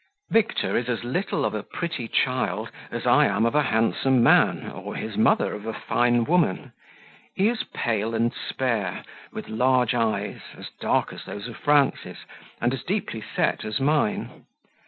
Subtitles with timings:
[0.31, 4.67] Victor is as little of a pretty child as I am of a handsome man,
[4.67, 6.71] or his mother of a fine woman;
[7.35, 12.17] he is pale and spare, with large eyes, as dark as those of Frances,
[12.59, 14.45] and as deeply set as mine.